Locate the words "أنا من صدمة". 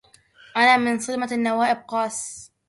0.57-1.27